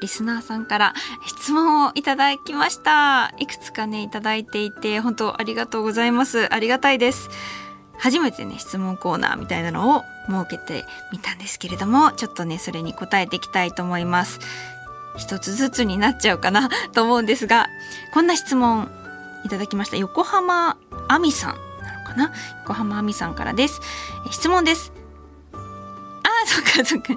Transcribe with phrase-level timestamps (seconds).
[0.00, 0.94] リスナーさんから
[1.26, 3.34] 質問をいただきました。
[3.38, 6.52] いくつかねいただいていて本当ありがとうございます。
[6.52, 7.30] ありがたいです。
[7.98, 14.38] 初めてね質問コーナーみたいなのを設けてみたんですけれどもちょっとねそれに答えていきたいと思います。
[15.16, 17.68] 一つずつになっちゃうかな と思うんですが
[18.14, 18.88] こんな質問
[19.44, 19.96] いただきました。
[19.96, 20.76] 横浜
[21.08, 22.32] 亜美さんなのかな？
[22.60, 23.80] 横浜亜美さんからです。
[24.30, 24.97] 質問です。
[26.46, 27.14] そっかそっか。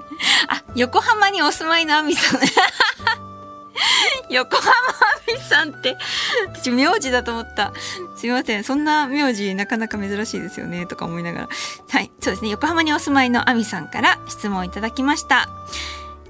[0.48, 2.40] あ横浜にお住まいのあみさん。
[4.30, 4.72] 横浜あ
[5.26, 5.96] みさんって
[6.54, 7.72] 私名字だと思った。
[8.16, 8.64] すいません。
[8.64, 10.86] そんな名字なかなか珍しいですよね。
[10.86, 11.48] とか思いながら。
[11.90, 12.10] はい。
[12.20, 12.50] そうですね。
[12.50, 15.48] 横浜にお住まいのあみさんから質問いただきました。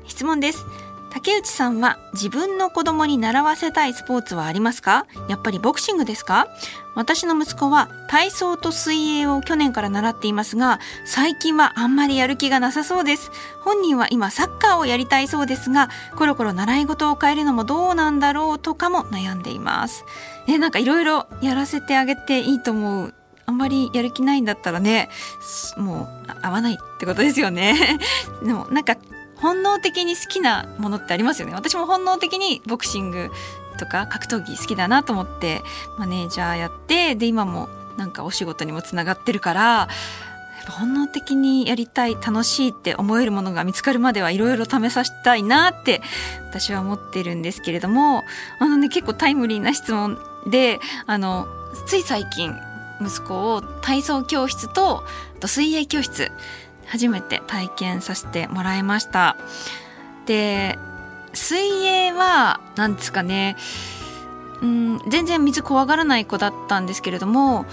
[0.07, 0.65] 質問です。
[1.13, 5.07] 竹内さんは自分の子供に習わせたいスポーツはありますか？
[5.29, 6.49] やっぱりボクシングですか？
[6.95, 13.31] 私の息子は体操と水泳を去年から習っていますが最近はあんまりやる気がなさそうです。
[13.61, 20.07] 本人は今サッカーをやりたいそうですがコロコロ習い事を変えるのもどうなんだろうとかも悩んでいます。
[20.49, 23.15] えなんかいろいろやらせてあげていいと思う。
[23.45, 25.11] あんまりやる気ないんだったらね
[25.77, 27.99] もう合わないってことですよね。
[28.43, 28.97] でもなんか
[29.43, 31.55] 本能的に好きなものってありますよね。
[31.55, 33.31] 私も本能的にボクシング
[33.79, 35.63] とか格闘技好きだなと思って
[35.99, 39.89] マネージャーやってで今もなんかお仕事にもつながってるから
[40.71, 46.01] 本能的にやりたい楽しいって思えるものが見つかるまではいろいろ試させたいなって
[46.51, 48.23] 私は思ってるんですけれども
[48.61, 51.49] あのね結構タイムリーな質問であの
[51.87, 52.55] つい最近
[53.01, 55.03] 息子を体操教室と
[55.45, 56.31] 水泳教室
[56.87, 59.37] 初めて体験させてもらいました。
[60.27, 60.79] で
[61.33, 63.57] 水泳は何ですかね。
[64.61, 67.67] うん全然水怖がらない子だったんですけれども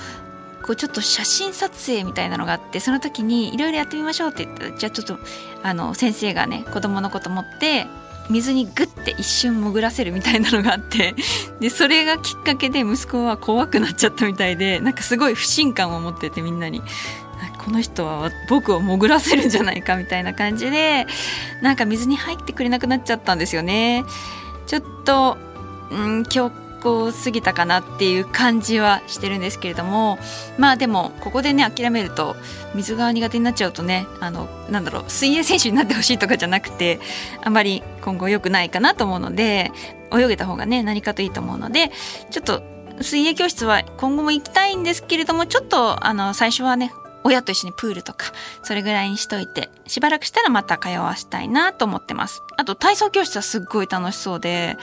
[0.63, 5.19] こうちょっと写真撮影みたいなのがあってその時にいろいろやってみましょうって言ったらじゃあちょっと
[5.61, 7.85] あの先生がね子供のこと持って
[8.29, 11.15] 水にグッて一瞬潜らせるみたいなのがあって
[11.59, 16.81] でそれがきっかけで息子は怖くなっちゃったみたいでなんかすごい不信感を持っててみんなに。
[17.57, 21.07] この人は僕を潜らせるんじゃないかみたいな感じで
[21.61, 24.03] なんか水に入ってくれなくなっちゃったんですよね。
[24.67, 25.37] ちょっと
[25.91, 26.51] うん強
[26.81, 30.17] 硬すぎたかなっていう感じはしてるんですけれども。
[30.57, 32.35] まあでもここでね諦めると
[32.75, 36.99] 水が苦手になっちゃうとねあのなんだろう水泳選手になってほしいとかじゃなくて
[37.41, 39.71] あまり今後良くないかなと思うので
[40.13, 41.91] 泳げた方がね何かといいと思うので
[42.29, 42.61] ちょっと
[43.01, 46.91] 水泳教室は今後も行きたいんですけれどもちょっとあの最初はね
[47.23, 48.27] 親と一緒にプールとか
[48.63, 54.77] それぐらいにしといてしばらくしたらまた通わしたいなと思ってますあと体操教室はすっごい楽しそうで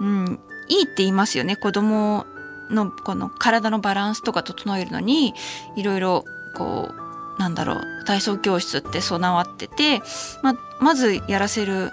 [0.00, 2.26] うんいいって言いますよね子供
[2.70, 5.34] のこの体のバランスとか整えるのに
[5.76, 6.90] いろいろこ
[7.36, 10.02] うなんだろう体操教室って備わってて
[10.42, 11.90] ままずやらせる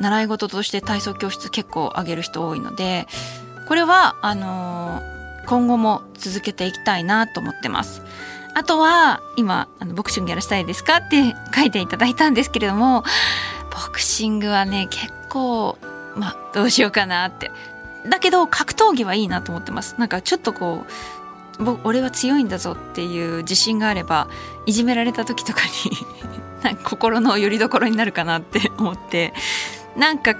[0.00, 3.06] 習い事として体操教室結構あげる人多いので
[3.66, 8.02] これはあのー、今後も続けていきたいなと思ってます。
[8.56, 13.02] あとは今あのボクシングやらせたいですかって書いていただいたんですけれども
[13.70, 15.76] ボクシングはね結構
[16.16, 17.50] まあどうしようかなって。
[18.08, 19.96] だけど格闘技はいいなと思ってます。
[19.98, 20.86] なんかちょっとこ
[21.58, 24.28] う俺は強いんだぞっていう自信があれば
[24.64, 25.60] いじめられた時とか
[26.64, 29.34] に 心の拠り所になるかなって思って。
[29.98, 30.34] なんか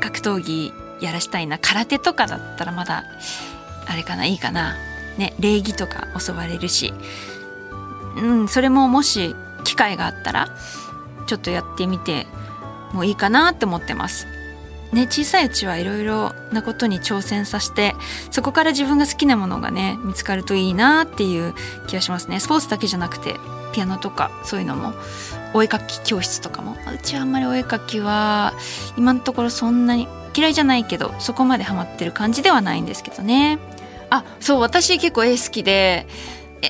[0.00, 1.58] 格闘技やらしたいな。
[1.58, 3.02] 空手とかだったらまだ
[3.86, 4.76] あれかないいかな。
[5.18, 6.94] ね礼儀とか教われるし。
[8.16, 9.34] うん、それももし
[9.64, 10.48] 機会があったら
[11.26, 12.26] ちょっとやってみて
[12.92, 14.26] もいいかなって思ってます。
[14.92, 17.94] ね、小さいうちはいろいろなことに挑戦させて
[18.30, 21.54] そこから自分が好きなものがね見つかるといいなっていう
[21.88, 22.40] 気がしますね。
[22.40, 23.34] スポーツだけじゃなくて
[23.72, 24.94] ピアノとかそういうのも
[25.54, 26.76] お絵かき教室とかも。
[26.94, 28.54] うちはあんまりお絵かきは
[28.96, 33.58] 今のところそんなに嫌いじゃないけどそこまでハマってる感じではないんですけどね。
[34.08, 36.06] あそう私結構絵好きで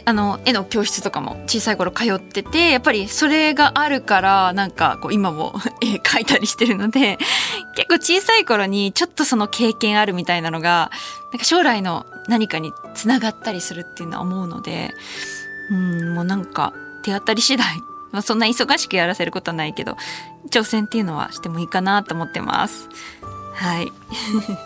[0.05, 7.19] あの絵の教室とかも小さい頃通っててやっぱりそれがあるからなんかこう今も 絵描いたりしてるので
[7.75, 10.91] 結構小さい頃にちょっとその経験あるみたいなのが
[11.33, 14.93] なんか将来の何かにつながったりするっていうのは思うので
[15.71, 16.73] うんもうなんか
[17.03, 17.67] 手当たり次第
[18.13, 19.99] まあ、そんな忙しくやらせることはないけど
[20.51, 22.89] 挑戦っていうのはしてもいいかなと思ってます。
[23.53, 23.93] はい。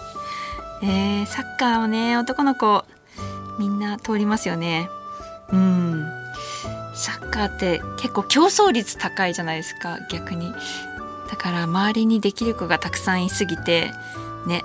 [0.84, 2.84] えー、サッカーをね男の子
[3.58, 4.88] みんな通りますよね。
[5.52, 6.06] うん。
[6.94, 10.52] サッカーって結構競争率高いじゃないですか逆に。
[11.30, 13.92] だから周りにできる子がたくさんいすぎて
[14.46, 14.64] ね。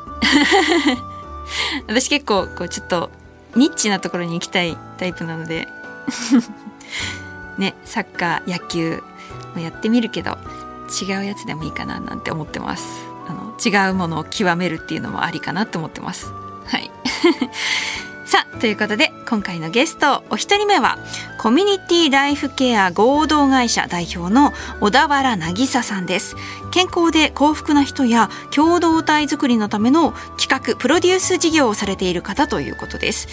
[1.88, 3.12] 私結構こうちょっと
[3.56, 5.68] ニッチなところに行きたいタイプなので。
[7.58, 9.02] ねサッカー野球
[9.56, 10.38] もやってみるけど
[11.02, 12.86] 違うやつでもいいかななんて思ってます。
[13.28, 16.28] あの違うものを極めるっていうのもありかなって思ってます。
[16.66, 16.92] はい。
[18.26, 20.98] さあということで今回のゲストお一人目は
[21.38, 24.52] コミュニティライフケア合同会社代表の
[24.82, 26.36] 小田原渚さんです。
[26.72, 33.28] 健康で幸福な人や共同体づくりのための企画プロデュース事業をされている方ということです。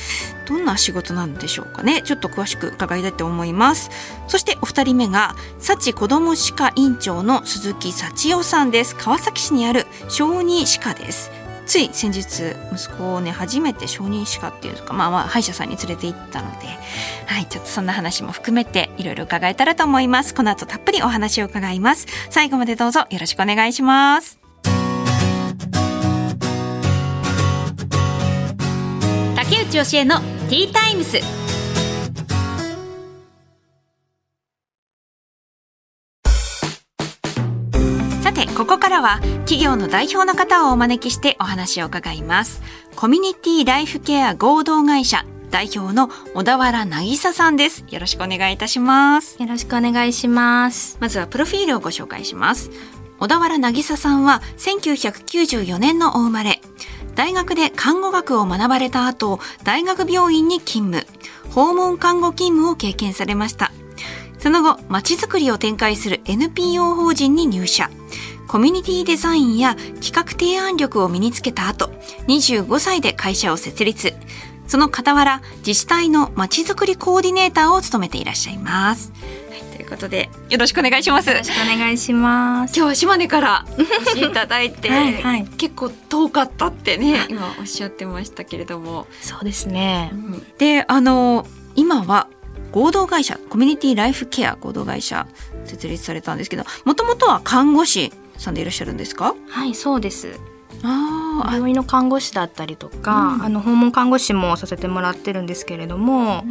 [0.47, 2.03] どんな仕事なんでしょうかね。
[2.03, 3.91] ちょっと詳しく伺いたいと思います。
[4.29, 8.95] そしてお二人目が幸子ども歯科院長の鈴木幸代さんです。
[8.95, 11.31] 川崎市にある小児歯科です。
[11.67, 16.67] つい先日息子をね初めて承認歯科っていうか、まあ、まあ歯医者さんに連れて行ったので、
[17.27, 20.35] はい、ちょっとそんな話も含めていろいろ伺えたらと思います。
[20.35, 22.07] この後たっぷりお話を伺います。
[22.31, 24.39] 最後までどうぞよろしくお願いします。
[29.37, 31.42] 竹内義恵のティータイムス。
[38.57, 42.61] ここからは企業の代表の方をお招きしてお話を伺います。
[42.95, 47.83] コミュニティライフケア合同会社代表の小田原渚さんです。
[47.89, 49.43] よろしくお願いいたします。
[49.43, 50.99] よろしくお願いします。
[51.01, 52.71] まずはプロフィールをご紹介します。
[53.21, 56.61] 小田原渚さんは1994年のお生まれ。
[57.15, 61.11] 大学で看護学を学ばれた後大学病院に勤務。
[61.51, 63.73] 訪問看護勤務を経験されました。
[64.39, 67.89] その後まちづくりを展開する NPO 法人に入社
[68.53, 71.87] コミュニティデザインや企画提案力を身につけた後
[72.29, 74.13] 25歳で会社を設立。
[74.67, 79.11] その傍ら自治体のまちづくりコーディネーターを務めていらっしゃいます、
[79.51, 81.31] はい、ということでよろしくお願いします。
[81.31, 82.77] よろしくお願いします。
[82.77, 83.67] 今日は島根から。
[83.79, 85.47] お越しいただいて はいはい。
[85.57, 90.13] 結構遠かったってね今おっしゃってましたけれども、そうですね。
[90.59, 92.29] であの今は
[92.71, 95.27] 合同会社コミュニティライフケア合同会社
[95.65, 99.35] 設立されたんですけどもともとは看護師さんでいらっしゃるんですか？
[99.49, 100.39] はいそうです。
[100.83, 103.43] あー病院の看護師だったりとか、うん。
[103.45, 106.43] あの訪問看護師もさせてもらってるんですけれども、やっ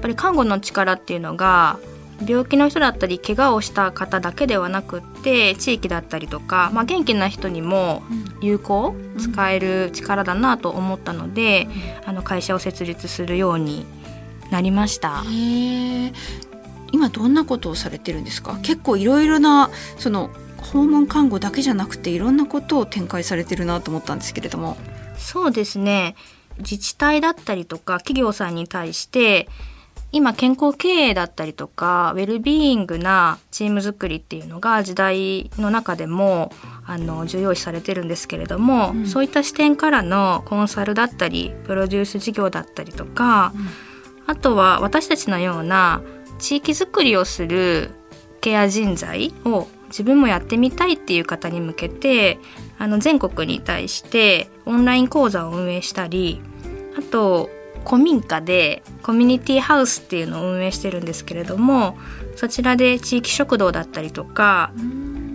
[0.00, 1.78] ぱり看護の力っていうのが
[2.26, 8.02] 病気の人だったり怪我をした方だけではなくって地域だったりとか、まあ、元気な人にも
[8.40, 11.68] 有効使える力だなと思ったので、
[12.04, 13.86] あの会社を設立するように
[14.50, 15.24] なりました。
[16.92, 18.58] 今どんなことをされてるんですか？
[18.62, 20.30] 結構いろいろなその
[20.62, 24.76] 訪問看護だけじゃなくていろんなことを展開されてるなと思ったんですけれども。
[25.18, 26.14] そうですね。
[26.58, 29.48] 自治体だったりとか企業さんに対して
[30.12, 36.52] 今健康経営だったりとかウェルビーイングなチーム作りっていうのが時代の中でも
[36.84, 39.06] あの重要視されてるんですけれども、うん。
[39.06, 43.54] そういった視点からのコンサルだったりプロデュース事業だったりとか、
[44.26, 46.02] あとは私たちのような
[46.38, 47.90] 地域づくりをする
[48.42, 52.38] ケア人材を自分もやってみたいっていう方に向けて
[52.78, 56.40] あの全国に対してオンライン講座を運営したり
[56.98, 57.50] あと
[57.84, 61.96] 古民家でコミュニティハウスっていうのを運営してるんですけれども
[62.36, 64.72] そちらで地域食堂だったりとか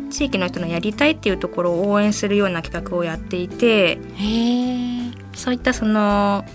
[0.09, 3.99] 地域の人のやりたいっていうところを応援するような企画をやっていて
[5.33, 6.45] そういったその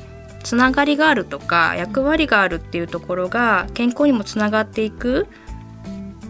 [0.42, 5.28] つながりがあるとか役割があるっていうところが健康にもつながっていく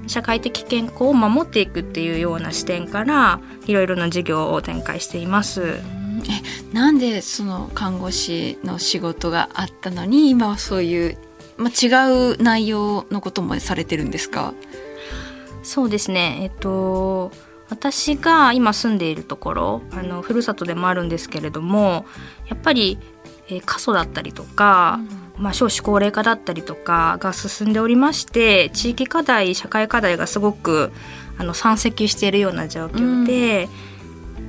[0.06, 5.80] 社会的健康を守っていくっていうような視点からいろいろな事業を展開しています。
[6.24, 11.18] えなんでその看護師の仕事があったのに今はそういう、
[11.56, 14.54] まあ、違う内容のこともされてるんですか？
[15.62, 16.38] そうですね。
[16.42, 17.32] えっと
[17.70, 22.04] 私が今住んでいるところあのふるさとでもあるんですけれども
[22.48, 22.98] やっぱり、
[23.48, 25.00] えー過疎だったりとか、
[25.42, 30.92] まあ、少子高齢化だったりとかが進んでおりまして地域課題社会課題がすごく
[31.36, 33.68] あの山積しているような状況で、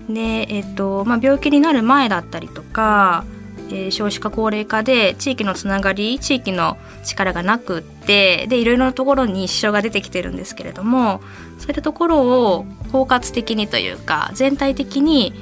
[0.07, 3.25] でえっとまあ、病気になる前だったりとか、
[3.69, 11.21] えー少子化高齢化で地域のつながり地域の力がなくってでいろいろなところに支障が出てきてるんですけれども
[11.57, 15.33] そういったところを包括的にというか全体的に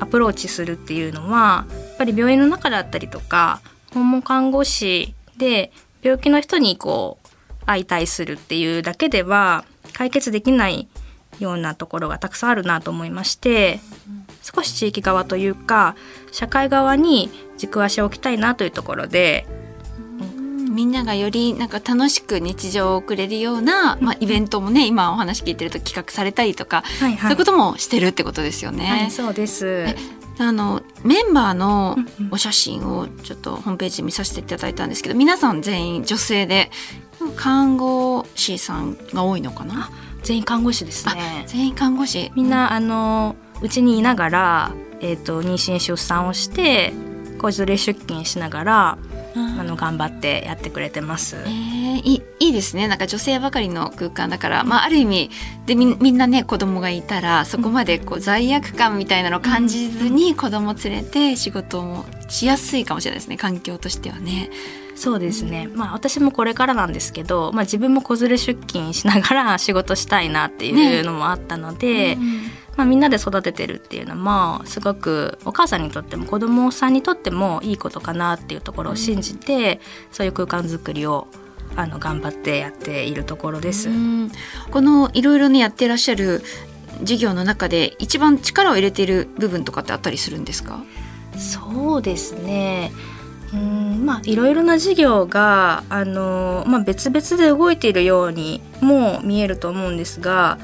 [0.00, 3.60] アプローチするっていうのはやっぱり病院の中だったりとか
[3.92, 7.28] 訪問看護師で病気の人にこう
[7.66, 10.88] 相対するっていうだけでは解決できない
[11.38, 13.80] ようなところがたくさんあるなと思いまして
[14.42, 15.94] 少し地域側というか
[16.32, 19.46] 社会側に軸足を置きたいなというところで
[20.78, 28.86] みんながよりなんか楽しく日常を送れるような、まあ、イベントもね今お話聞いてると企画されたりとか、はいはい、そういうこともしてるってことですよね。
[28.86, 29.86] はい、そうです
[30.38, 31.96] あのメンバーの
[32.30, 36.70] お写真をちょっとホームページ見させていただいたんですけど皆さん全員女性で
[37.36, 39.90] 看護師さんが多いのかな？
[40.22, 41.44] 全員看護師ですね。
[41.46, 42.30] 全員看護師。
[42.34, 46.92] みんなあのうちにいながら、えーと、妊娠出産をして
[47.40, 48.98] 子連れ出勤しながら
[49.40, 51.36] あの頑張ってやってくれてます。
[51.36, 52.88] えー、いいいですね。
[52.88, 55.30] なんか女性ばかりの空間だから、まあ、ある意味
[55.66, 63.36] でみみんなね子供がいたらそこまでこう罪悪感みたいなのを感じずに子供連れて仕事もしやすいかもしれないですね。
[63.36, 64.50] 環境としてはね。
[64.98, 79.80] そうですね、まあ、私もこれからなんですけど、まあ、自分も子連れ出勤しながら仕事したいなっていうのもあったので、ねうん、まあ、みんなで育ててるっていうのもすごくお母さんにとっても子供さんにとってもいいことかなっていうところを信じて、
[80.10, 81.26] うん、そういう空間づくりを
[81.74, 83.88] あの頑張ってやっているところです。
[84.70, 86.42] このいろいろねやってらっしゃる
[87.02, 90.80] 事業の中で一番力を入れている部分とかってあったりするんですか？
[91.36, 92.92] そうですね。
[93.52, 94.06] うん。
[94.06, 100.58] まあいろいろな事業があの、まあ、別々で動いているようにも見えると思うんですが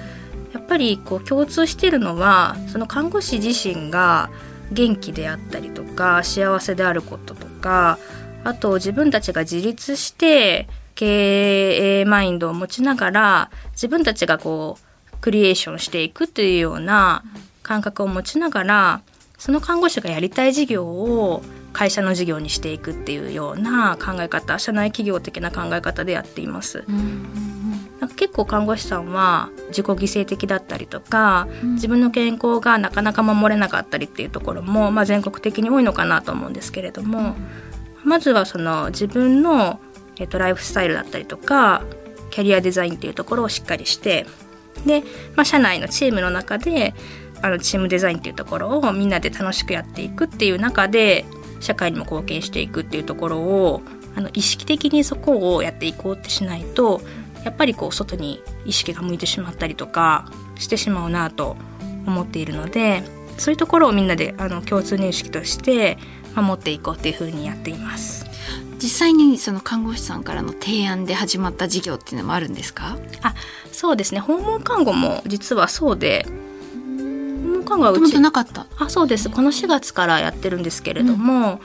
[0.55, 4.31] やっぱりこう共通しているのはその看護師自身が
[4.73, 7.99] 元気であったりとか幸せであることとか
[8.45, 17.25] あと自分たちが自立して経営マインドを持ちながら自分たちがこうクリエーションしていくというような
[17.63, 19.03] 感覚を持ちながら
[19.39, 21.43] その看護師がやりたい事業を
[21.75, 26.85] 会社の事業にしていくっていうような考え方社内企業的な考え方でやっています。
[28.01, 37.35] なんか結構看護師さんは自己犠牲的だったりとか、自分の健康がなかなか守れなかったりっていうところも、まあ、全国的に多いのかなと思うんですけれども、
[38.05, 39.81] まずはその自分の、
[40.17, 41.83] えー、とライフスタイルだったりとか
[42.31, 44.27] キャリアデザインっていうところをしっかりして
[44.87, 45.03] で、
[45.35, 46.95] まあ、社内のチームの中で
[47.43, 51.25] あのチームデザインっていうところをみんなで楽しくやっていくっていう中で
[51.65, 53.83] 社会にも貢献していくっていうところを
[54.15, 57.01] あの意識的にそこをやっていこうってしないと
[57.45, 61.57] やっぱりこう外に意識が向いてしまったりとかしてしまうなと
[62.07, 63.03] 思っているので
[63.39, 65.99] そういうところをみんなであの共通認識として
[66.37, 68.27] 守っていこうっていうふうにやっています。
[68.79, 72.99] 実際にその看護師さんからの提案で始まった事業っていうのもあるんですか？
[73.23, 73.35] あ
[73.73, 76.27] そうですね訪問看護も実はそうで
[77.65, 78.19] 看護はうち。
[78.21, 78.67] なかった。
[78.79, 79.31] あそうです。
[79.31, 81.61] この4月からやってるんですけれども、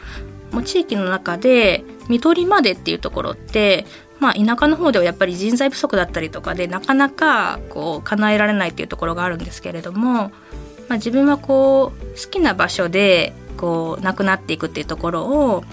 [0.51, 3.85] うん、もう地域の中で看取りまでっていうところって
[4.19, 10.31] まあ、田舎の方ではやっぱり人材不足だったりとかでなかなかこう叶えられないっていうところがあるんですけれども、ま
[10.91, 15.63] あ、自分はこう好きな場所でこう亡くなっていくっていうところを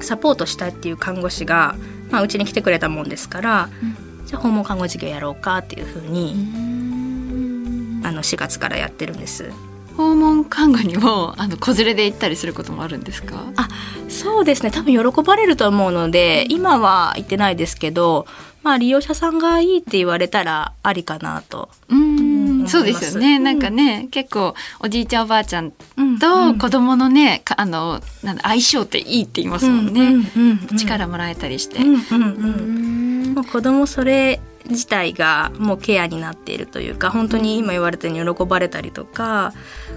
[0.00, 1.76] サポートしたいっていう看護師が、
[2.10, 3.68] まあ、うちに来てくれたもんですから、
[4.20, 6.34] うん、じゃあ訪問看護事業やろうかっていうふうに
[8.02, 9.50] あの4月からやってるんです。
[9.96, 13.44] 訪問看護にも あの子連れで行ったりすることもあるんですか？
[13.56, 13.68] あ
[14.08, 14.70] そうですね。
[14.70, 18.26] 多分喜ばれると思うので今は行ってないですけど
[18.62, 21.68] まあ利用者さんがいいって言われたらありかなと。
[21.88, 22.22] うん。
[22.68, 25.72] そうですよね、うん、なんかね結構おじいちゃんおばあちゃん
[26.20, 30.24] と子供のね、うん、あのなん相性っていいって言いますもんね、
[30.78, 39.52] 力もらえたりして、うんうんうん、子供それ自体がもうケアになっているというか本当に今言われたように喜ばれたりとか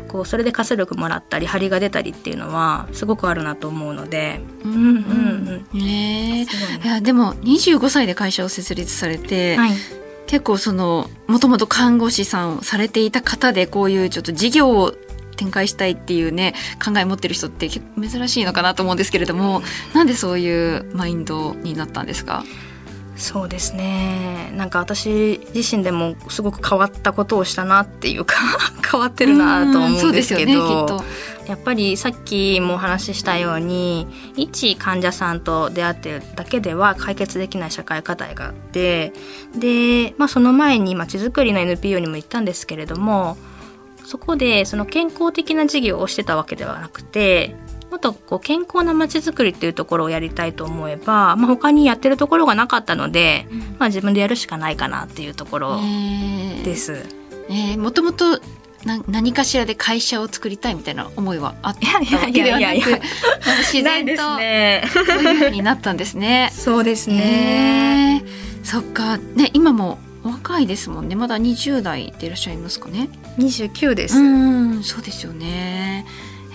[0.07, 4.41] こうそれで活力もらったり張りが出たりっていうのはすごくあるなと思うので。
[4.63, 6.47] うんうんうん、ねい
[6.87, 9.71] やでも25歳で会社を設立されて、はい、
[10.27, 14.91] 結構そのもともと看護師さんをされていた方でこういうちょっと事業を
[15.35, 16.53] 展開したいっていうね
[16.83, 19.61] 考え持ってる人って結構珍しいのかなと思うんですけれども
[19.93, 22.43] なんでそういうマインドになったんですか？
[23.15, 24.51] そうですね。
[24.55, 28.35] なんか私自身でもすごく変わったことをしたなっていうか
[28.89, 31.05] 変わってるなと思うんですけど、ね、
[31.47, 39.13] やっぱりさっきもお話ししたように一患者さんと出会ってるだけでは解決できない社会課題があって
[39.55, 43.37] で、まあ、その前にまちづくりの NPO にも行ったんですけれども
[44.05, 47.55] そこでその健康的な事業をしてたわけではなくて
[47.95, 55.79] もっとこう健康な街づくりっていうところをやりたいと思えば、まあ、他にやってるところがなかったので、うん、まあ、自分でやるしかないかなっていうところ
[56.65, 57.05] です。
[57.47, 58.41] えー、もともと
[58.83, 62.79] な何かしらで会社を作りたいみたいな思いはあったわけではなく
[63.71, 66.51] 自然とそういうふうになったんですね。
[66.53, 68.65] そうですね、えー。
[68.65, 69.17] そっか。
[69.17, 71.15] ね今もお若いですもんね。
[71.15, 73.07] まだ20代でいらっしゃいますかね。
[73.37, 76.05] 29です、うんそうですよね。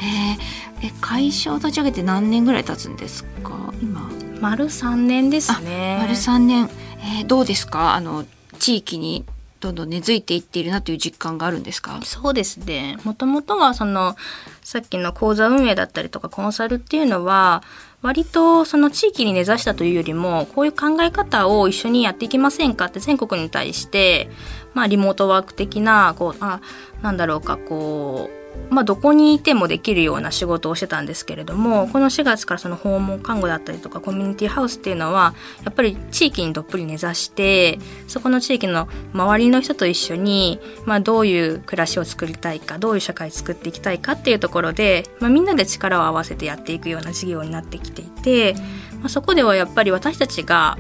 [0.03, 3.73] えー、え会社を立ち上げて何年ぐらい経つんですか？
[3.83, 4.11] 今。
[4.41, 5.99] 丸3年ですね。
[6.01, 6.71] 丸3年、
[7.19, 7.95] えー、どうですか？
[7.95, 8.25] あの
[8.59, 9.25] 地域に
[9.61, 12.01] どんどん根付いていっているなという実感があるんですか？
[12.03, 12.97] そうですね。
[13.05, 14.17] もともとはその
[14.63, 17.63] さっきの講座運営だったりとかコンサルっていうのは
[18.01, 24.31] 割とその地域に根ざしたというよりもこういう考え方を一緒にやっていきませんかって全国に対して
[24.73, 26.63] まあリモートワーク的なこうあ
[27.03, 28.40] なんだろうかこう
[28.71, 48.55] まあ、どこにいてもできるような仕事をしてたんですけれどもこの4月からその訪問看護だったりとかコミュニティハウスっていうのはやっぱり地域にどっぷり根ざしてそこの地域の周りの人と一緒に、まあ、どういう暮らしを作りたいかどういう社会作っていきたいかっていうところで、まあ、みんなで力を合わせてやっていくような事業になってきていて、
[49.01, 50.79] まあ、そこではやっぱり私たちが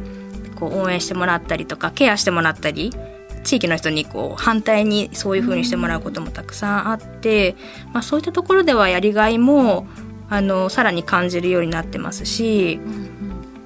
[0.54, 2.92] こう応援してもらったりとかケアしてもらったり
[3.44, 7.56] 地域の人にこう反対にそういうふうにしてもらうこともたくさんあって、
[7.92, 9.86] まあ、そういったところではやりがいも
[10.28, 12.80] あのさらに感じるようになってますし、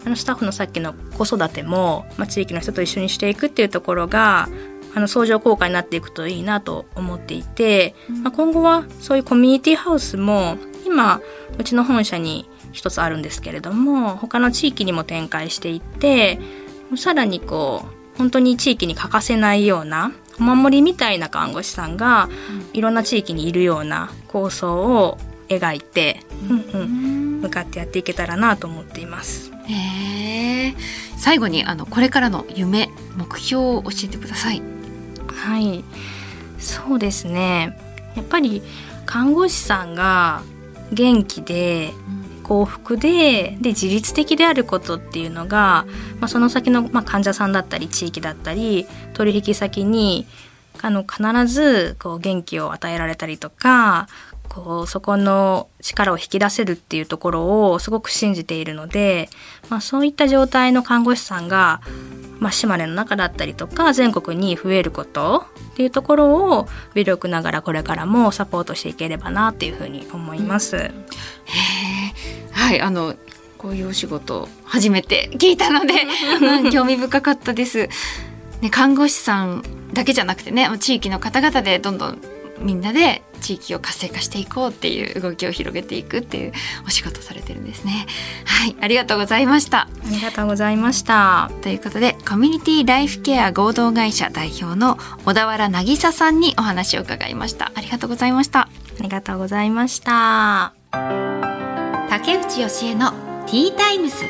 [0.07, 4.49] あのスタッフのさっきの子育ても、まあ、地域の人と一緒にしていくっていうところが
[4.95, 11.21] あの相乗効果になっていくといいなと思っていて、まあ、今後はそういうコミュニティハウスも今
[11.59, 16.39] うちの本社に一つあるんですけれども他の地域にも展開していって
[16.97, 22.29] さらにこう本当に地域に欠かせないようなお守りみたいな看護師さんが
[22.73, 25.19] いろんな地域にいるような構想を
[25.49, 26.81] 描いて、うん。
[26.81, 29.53] うん、向かってやっていけたらなと思っています。
[29.67, 30.75] へ
[31.17, 34.63] 最後にあのこれからの夢目標を教えてください。
[35.27, 35.85] はい。
[36.59, 37.79] そうですね。
[38.17, 38.63] やっぱり
[39.07, 40.43] 看護師さんが
[40.93, 41.93] 元気で
[42.45, 45.87] 幸福でで自律的であることっていうのが、
[46.21, 50.27] まあ、その先の、まあ、患者さんだったり地域だったり取引先に
[50.83, 54.07] あの必ずこう元気を与えられたりとか
[54.49, 59.29] こうそこの力を引き出せるっていうところをすごく信じているので、
[59.71, 61.81] まあ、そういった状態の看護師さんが、
[62.39, 70.77] まあ、島根の中だったりとか全国に増えることっていうところを微力ながらこれからもサポートしていければなっていうふうに思います。
[70.77, 70.91] へ
[72.65, 73.15] はいあの
[73.59, 75.95] こういうお仕事初めて聞いたので、
[76.65, 77.89] うん、興味深かったです。
[78.61, 82.19] ね、看護師さんだけじゃなくてね地域の方々でどんどん
[82.59, 86.53] みんなで地域を活性化していこうっていう動きを広げていくっていう
[86.87, 88.07] お仕事されてるんですね。
[88.47, 89.81] はい、ありがとうございました。
[89.81, 91.51] ありがとうございました。
[91.63, 97.73] ということで、コミュニティライフケア合同会社代表の小田原渚さんにお話を伺いました。
[97.75, 98.61] ありがとうございました。
[98.61, 101.74] ありがとうございました。
[102.17, 103.11] 竹内義恵の
[103.45, 104.25] ティータイムス。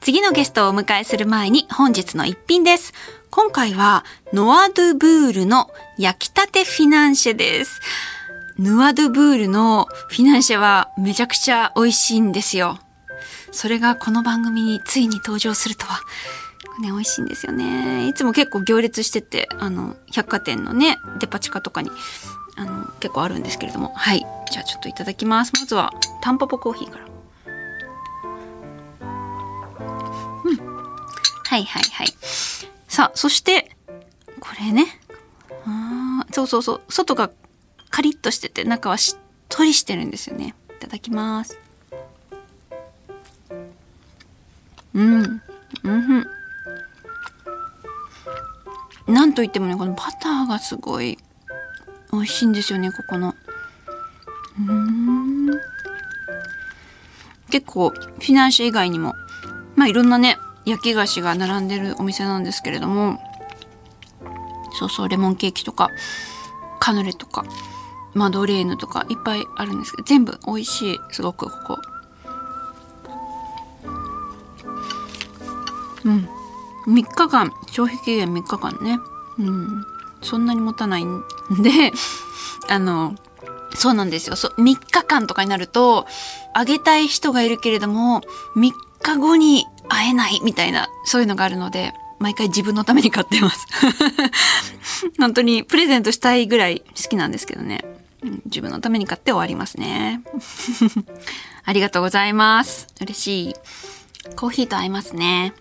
[0.00, 2.92] 次のゲストをお迎えする前に本日の一品です。
[3.30, 7.80] 今回はノアドゥブールの焼きたてフィナンシェです。
[8.58, 12.80] ヌアドゥブールのフィナンシェはめちゃくちゃ美味しいんですよ。
[13.52, 16.00] それがこの番組についに登場するとは。
[16.80, 18.08] ね、美味しいんですよね。
[18.08, 21.90] いつも結構行列してて、あの、百貨店のね、デパ地下とかに、
[22.56, 23.92] あの、結構あるんですけれども。
[23.94, 24.26] はい。
[24.50, 25.52] じゃあちょっといただきます。
[25.58, 27.04] まずは、タンポポコーヒーから。
[30.44, 30.56] うん
[31.46, 32.08] はいはいはい。
[32.88, 33.76] さあ、そして、
[34.40, 34.86] これね。
[35.66, 36.80] あそうそうそう。
[36.88, 37.30] 外が
[37.90, 40.54] カリッとしてて、中はしっとりしてるんですよね。
[40.70, 41.56] いただきます。
[44.94, 45.42] うん。
[45.84, 46.26] うん
[49.06, 51.18] なんといってもね、このバターがすごい
[52.12, 53.34] 美味しいんですよね、ここの。
[54.68, 55.46] うん。
[57.50, 59.14] 結構、フィナンシェ以外にも、
[59.76, 63.20] まあいろんなね、焼き菓子が並んでるお店なんですけれども
[64.72, 65.90] そうそうレモンケーキとか
[66.80, 67.44] カヌレとか
[68.14, 71.78] マドレーヌとかいっぱいあるんですけど全部美味しいすごくここ
[76.04, 76.28] うん
[76.86, 78.98] 3日間消費期限3日間ね
[79.38, 79.84] うん
[80.22, 81.22] そんなに持たないん
[81.62, 81.92] で
[82.68, 83.14] あの
[83.74, 84.36] そうなんですよ。
[84.36, 86.06] そ3日間とかになると、
[86.54, 88.22] あげたい人がいるけれども、
[88.56, 93.66] 3日後に会えないみたいな、そういうのがあるので、毎回自分のために買ってます。
[95.18, 97.84] 本当にプレゼントしたいぐらい好きなんですけどね。
[98.46, 100.22] 自分のために買って終わりますね。
[101.64, 102.86] ありがとうございます。
[103.00, 103.54] 嬉しい。
[104.36, 105.52] コーヒーと合いますね。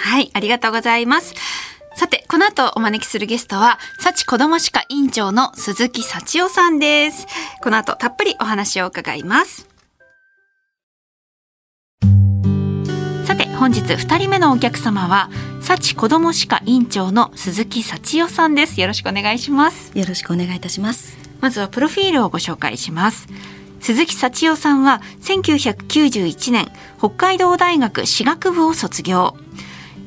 [0.00, 1.34] はい、ありがとうございます。
[1.94, 7.26] さて、この後お招きするゲストは、幸子ども歯科院長の鈴木幸代さんです。
[7.62, 9.68] この後たっぷりお話を伺います。
[13.26, 15.28] さて、本日二人目のお客様は、
[15.60, 18.80] 幸子ども歯科院長の鈴木幸代さんです。
[18.80, 19.92] よろしくお願いします。
[19.94, 21.18] よろしくお願いいたします。
[21.40, 23.28] まずはプロフィールをご紹介します。
[23.80, 29.36] 鈴木幸代さんは1991年北海道大学歯学部を卒業。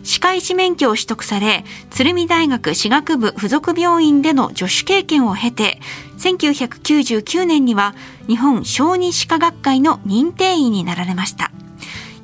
[0.03, 5.79] 歯科医師免許を取得され、鶴見大学歯学部附属病院での助手経験を経て、
[6.19, 7.95] 1999年には
[8.27, 11.51] 日本小児歯科学会の認定医になられました。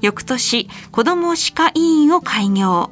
[0.01, 2.91] 翌年、子ども歯科医院を開業。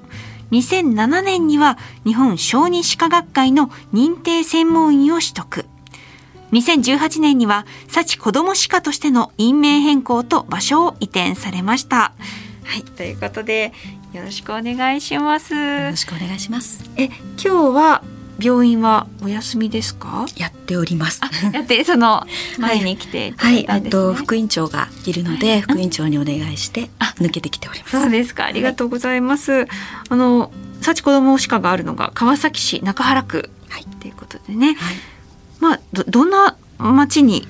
[0.51, 5.65] 2007年には日本小児歯科学会の認定専門医を取得。
[6.53, 12.13] 2018年には幸子ども歯科としての院名変更と場所を移転されました。
[12.63, 13.73] はい、ということで
[14.17, 15.53] よろしくお願いします。
[15.53, 16.83] よろしくお願いします。
[16.97, 18.03] え、今日は
[18.39, 20.25] 病院はお休みですか？
[20.35, 21.21] やっております。
[21.23, 22.25] あ、やってその
[22.57, 28.01] 前に来ていただはいい、たんですねあと副院長がいるので、副院長にお願いしてあ抜けてきております。
[28.01, 28.45] そうですか。
[28.45, 29.67] ありがとうございます。
[30.09, 30.51] あの
[30.81, 34.67] 幸子ども歯科があるのが川崎市中原区はいということでね。
[34.67, 34.77] はい。
[35.59, 37.47] まあどどんな町に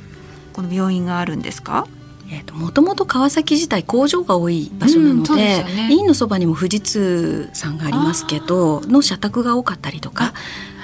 [0.54, 1.88] この病院があるんですか？
[2.30, 5.90] えっ、ともともと川崎自体工場が多い場所なので,、ですよね。
[5.92, 10.34] 院のそばにも富士通さんがありますけどの社宅が多かったりとか、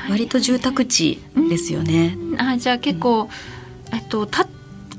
[0.10, 2.18] 割と住宅地ですよね。
[2.38, 3.30] あじゃあ結構、
[3.92, 4.48] えっとた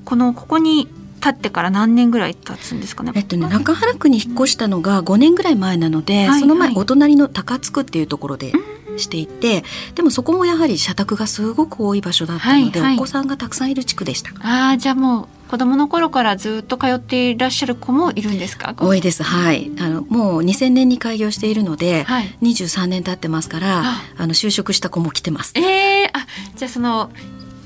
[0.04, 3.12] このここに立ってから何年ぐらい経つんですかね？
[3.14, 8.52] えっとね、中原区に引っ越したのが5年ぐらい前なので、はいその前はいお隣の高津区っていうところで
[8.98, 12.96] していて、でもそこもやはり社宅がすごく多い場所だったので、はいはい。
[12.98, 14.32] お子さんがたくさんいる地区でした。
[14.42, 18.74] ああじゃあもう子供の頃からずっと通っていらっしゃる子もいるんですか？
[18.78, 19.22] 多いです。
[19.22, 19.70] はい。
[19.78, 22.36] あのもう2000年に開業しているので、はい。
[22.42, 25.52] 23年経ってますから、ああの就職した子も来てます。
[25.56, 26.26] ええあ
[26.56, 27.10] じゃあその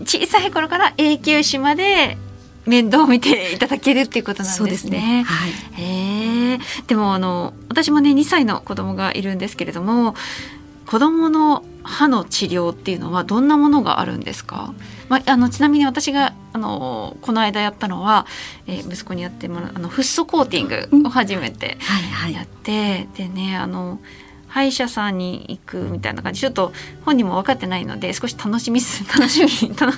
[0.04, 2.18] 小さい頃から永久歯まで
[2.66, 4.70] 面倒を見ていただけるっていうことなんですね。
[4.70, 5.24] ですね。
[5.26, 5.50] はい。
[5.82, 10.14] へえでもあの私もね2歳の子供がいるんですけれども
[10.86, 14.74] 子供の歯の治療っていうのはどんなものがあるんですか、
[15.08, 18.26] まあ、あのちなみに私があのこの間やったのは、
[18.66, 22.34] えー息子にやってもらうあのフッ素コーティングを初めてはいはい。
[22.34, 24.00] やって、でねあの
[24.48, 26.40] 歯医者さんに行くみたいな感じ。
[26.40, 26.72] ちょっと
[27.04, 29.92] 本人も分かってないので少し楽しみす 楽しみ楽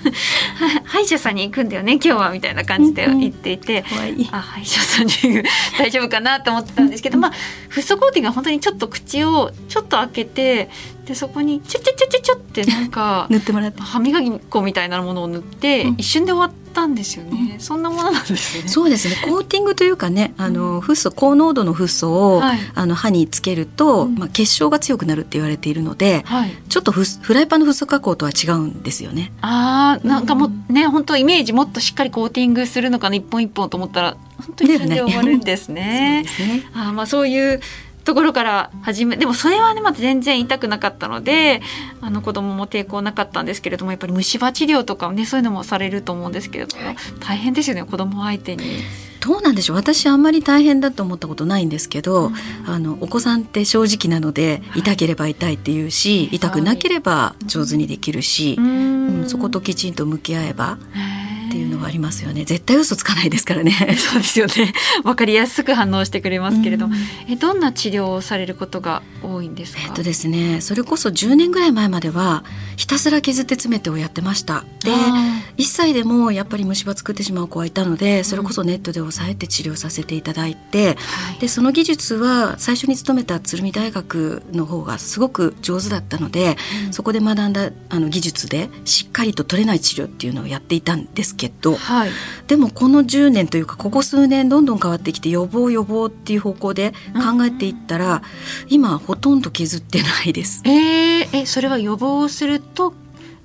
[0.85, 3.85] 歯医者さんに行くんだよね今日はみたいな感じで言っていて、
[4.33, 7.33] あ歯医者さんに行く大丈夫かなと思ってたんですけど、まあ
[7.69, 10.69] フッ素コーティングは本当にちょっと口をちょっと開けて
[11.11, 13.83] でそこにチュチュチュチュチュってなんか塗ってもらって。
[13.83, 18.69] 歯磨き粉みたいなものを塗って、うん一瞬で終わったんですよね、そんなものなんですね。
[18.69, 19.17] そうですね。
[19.25, 29.33] コーティングというかね、あのフッ素高濃度のフッ素を、はいあの歯につけると、うんまあ結晶が強くなるって言われているので、はいちょっとフフライパンのフッ素加工とは違うんですよね。
[29.41, 36.23] あーなんかもうね本当イメージもっとしっかりコーティングするのかな一本一本と思ったら本当に一瞬で終わるんですね。
[36.27, 36.71] そうですね。
[36.73, 37.61] あまあそういう
[38.05, 41.61] ところから始めでもそれはねまた全然痛くなかったので
[42.01, 46.83] あの子供も抵抗なかったんですけれどもやっぱり虫歯治療とかねそういうのもされると思うんですけれども
[47.21, 48.65] 大変ですよね子供相手に。
[49.21, 49.77] どうなんでしょう？
[49.77, 52.35] 私あんまり大変だと思ったことないんですけど、うん。
[52.67, 54.81] あのお子さんって正直なので、はい。
[54.81, 60.79] 痛ければ痛いっていうし、痛くなければ上手にできるし、ううんんそこときちんと向き合えば
[61.51, 62.45] っていうのはありますよね。
[62.45, 63.73] 絶対嘘つかないですからね。
[63.99, 64.73] そうですよね。
[65.03, 67.01] わかりやすく反応してくれますけれども、うん
[67.33, 69.81] えどんな治療をされることが多いんですか？
[69.85, 72.45] えっとですね、それこそ10年ぐらい前までは
[72.77, 74.65] ひたすら削って詰めてをやってました。
[74.85, 92.11] で、あ1歳でもやっぱり虫歯作ってしまう子はいたのでそれこそネットで抑えて治療させていただいて、ーはいでその技術は最初に勤めた鶴見大学の方がすごく上手だったので、うんそこで学んだあの技術でしっかりと取れない治療っていうのをやっていたんですけどはい。
[92.47, 98.23] でもこの10年というかここ数年どんどん変わってきて予防予防っていう方向で考えていったら、
[98.69, 100.63] 今ほとんど削ってないです。
[100.65, 102.93] えー、えそれは予防すると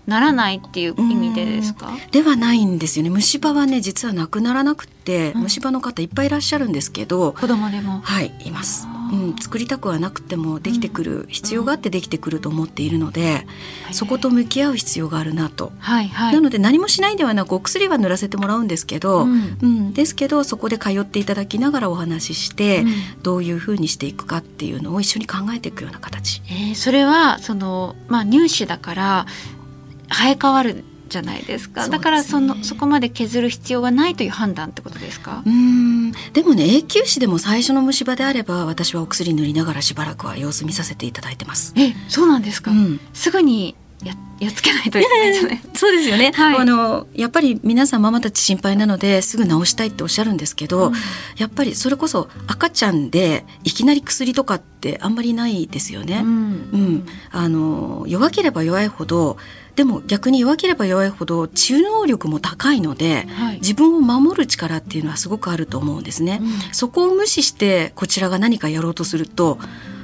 [0.08, 1.92] ならないっていう意味でですか？
[2.12, 8.02] ではないんですよね虫歯はね実はなくならなくって、うん虫歯の方いっぱいいらっしゃるんですけど子供でも。
[8.04, 13.46] はいいます、うん、作りたくはなくてもできてくる、必要があってできてくると思っているので、
[13.90, 16.34] いそこと向き合う必要があるなと、はいはい。
[16.34, 26.42] なので何もしないんではなくお薬は塗らせてもらうんですけど、ううんんですけどそこで通っていただきながらお話しして、うんどういうふうにしていくかっていうのを一緒に考えていくような形。
[26.50, 29.26] えーそれはそのまあ乳歯だから
[30.10, 31.88] 生え変わるじゃないですか。
[31.90, 35.44] だからそのそこまで削る必要がないという判断ってことですか？
[35.46, 36.12] うーん。
[36.34, 41.74] でもね永久歯でも最初の虫歯であれば私はお薬塗りながらしばらくは様子見させていただいてます。
[41.78, 43.00] えそうなんですか、うん。
[43.14, 46.58] すぐにややっつけないといけないじゃないそうですよね、はい。
[46.58, 50.94] あのやっぱり皆さんママたち心配なのですぐ治したいっておっしゃるんですけど、うん。
[51.38, 56.22] やっぱりそれこそ赤ちゃんでいきなり薬とかってあんまりないですよね。
[56.24, 56.30] うん。
[56.74, 59.38] うん、あの弱ければ弱いほど
[59.76, 63.56] でも逆に弱ければ弱いほど治癒能力も高いのではい。
[63.58, 66.40] 自分を守る力っていうのはすごくあると思うんですね。
[66.42, 66.74] うん。
[66.74, 69.60] そこを無視してこちらが何かやろうとすると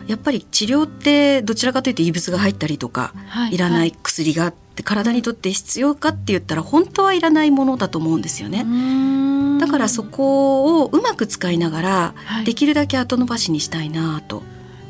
[0.07, 3.55] やっぱり治療ってどちらかというと異物が入ったりとか、はい。
[3.55, 8.65] いらない薬があって体にとって必要かって言ったら本当はいらないものだと思うんですよね。
[9.59, 12.45] だからそこをうまく使いながら、はい。
[12.45, 14.43] できるだけ後延ばしにしたいなと、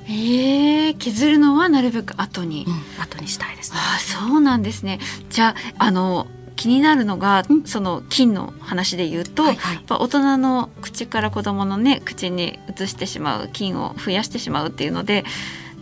[0.08, 3.80] えー、削るのはなるべく後に、うん、後にしたいですね。
[3.80, 5.00] ああそうなんですね。
[5.30, 6.28] じゃああの
[6.62, 7.64] 気になるのが、うん。
[7.64, 9.76] その菌の話で言うと、はいはい。
[9.78, 15.24] やっぱ大人の口から子供のね口に移してしまう菌を増やしてしまうっていうので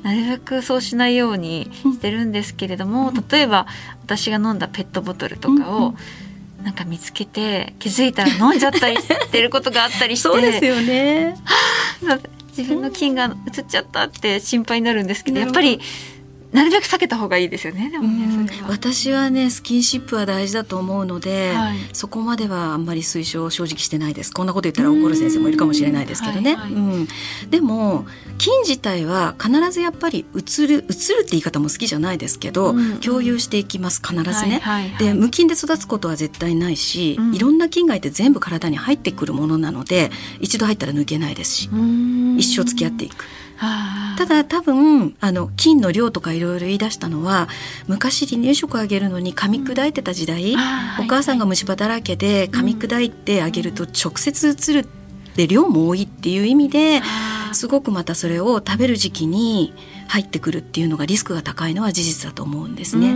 [0.04, 3.28] なるべくそうしないようにしてるんですけれども、うん。
[3.28, 3.68] 例えば
[4.04, 5.96] 私が飲んだペットボトルとかうんうを
[6.64, 10.28] なんか見つけて気づいたら飲んじゃったりしてることがあったりして。
[10.30, 11.36] そうですよね。
[12.60, 15.86] 自分の菌が移っちゃったって心配になるんですけどなるほどやっぱり
[16.52, 17.90] なるべく避けた方がいいですよね。
[17.92, 18.70] でもねは。
[18.70, 21.78] 私はねスキンシップは大事だと思うので、はい。
[21.94, 24.34] そこまではあんまり推奨正直してないです。
[24.34, 26.60] こんなこと言ったら怒る先生もいるかもしれないですけどね、うん。
[26.60, 27.08] はいはいうん、
[27.50, 28.06] でも
[28.38, 34.62] 菌自体は必ずやっぱり移る移るって言い方も好きじゃないですけど、うん共有していきます必ずね、
[35.00, 37.36] で無菌で育つことは絶対ないし、うん。
[37.36, 41.70] いろんな菌害って全部体に入ってくるものなので一度入ったら抜けないですし、
[42.38, 43.26] 一生付き合っていく。
[43.60, 44.16] はあ。
[44.18, 47.48] ただ多分あの菌の量とかいろいろ言い出したのは
[47.88, 54.88] 昔離乳食あげるのに噛み砕いてた時代、あーお母さんが虫歯だらけで噛み砕いてあげると直接移る
[55.36, 57.02] で量も多いっていう意味で
[57.54, 59.74] すごくまたそれを食べる時期に
[60.10, 63.16] 入ってくるっていうのがリスクが高いのは事実だと思うんですね。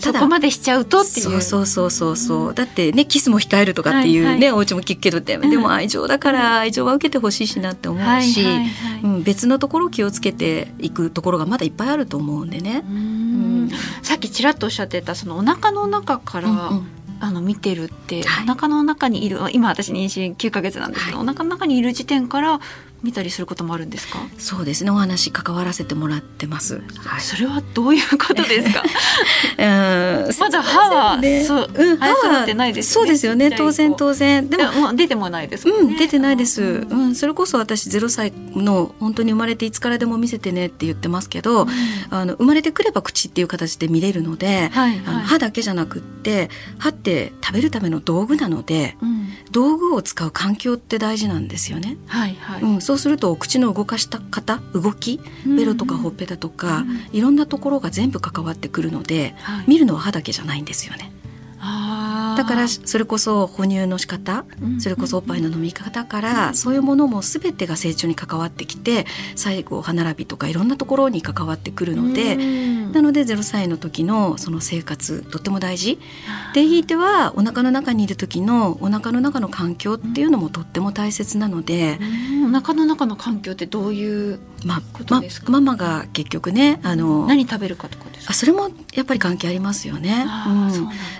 [0.00, 1.24] ただそこまでしちゃうとっていう。
[1.24, 2.16] そうそうそうそう。
[2.16, 4.52] そうだってねキスも控えるとかっていうね、はいはい。
[4.52, 5.40] お家も聞くけどって、ん。
[5.40, 12.84] でも愛情だから愛情は受けてほしいしなって思うし、はいはいはいうん、別のところを気をつけていくところがまだいっぱいあると思うんでね。
[12.88, 13.64] ううん。
[13.66, 13.70] ん
[14.02, 16.86] さっきちらっとおっしゃってたそのお腹の中から、うんうん。
[17.20, 18.44] あの見てるって、はい。
[18.44, 22.60] お腹の中にいる今私妊娠9ヶ月なんですけど、お腹の中にいる時点から
[23.02, 24.90] 見たりすることもあるんですか、そうですね。
[24.90, 26.82] お話関わらせてもらってます。
[26.96, 27.20] はい。
[27.20, 28.82] それはどういうことですか？
[29.58, 30.34] うん。
[30.38, 33.06] まだ歯は、ねそう、うん、生え揃ってないですよね。
[33.06, 33.50] そうですよね。
[33.52, 34.48] 当然当然。
[34.48, 35.66] でもでももう出てもないです。
[35.66, 41.66] ね、うん、出てないです、うん、それこそ私0歳の本当に生まれていつからでも見せてねって言ってますけど、
[42.10, 45.02] あの生まれてくれば口っていう形で見れるので、はいはい。
[45.06, 49.28] あの歯だけじゃなくって歯って食べるための道具なのでうん。
[49.50, 51.96] 道具を使う環境って大事なんですよね。
[52.06, 59.64] はいはい、うん、そうするとお口の動かした方動きベロとかほっぺたとか、いろんなところが全部関わってくるので、はい。
[59.68, 61.12] 見るのは歯だけじゃないんですよね。
[61.60, 64.80] だからそれこそ哺乳の仕方うん。
[64.80, 72.92] それこそおっぱいの飲み方からそういうものも全てが成長に関わってきて最後歯並びとかいろんなところに関わってくるのでうん。
[72.92, 75.98] なので0歳の時のその生活とっても大事。
[76.54, 81.98] でひいてはお腹の中にいる時のお腹の中の環境っていうのもとっても大切なので、
[82.42, 82.56] うん。
[82.56, 85.52] お腹の中の環境ってどういうまことですか？
[85.52, 88.30] まママが結局ねあの何食べるかとかですか？
[88.30, 90.24] あそれもやっぱり関係ありますよね。